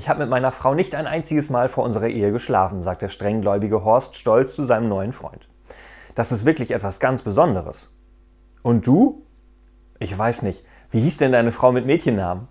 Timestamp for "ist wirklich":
6.32-6.70